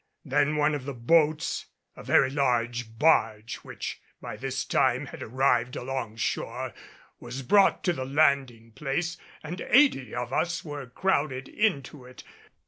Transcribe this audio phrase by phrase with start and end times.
[0.25, 5.75] Then one of the boats, a very large barge which by this time had arrived
[5.75, 6.73] along shore,
[7.19, 12.23] was brought to the landing place and eighty of us were crowded into it.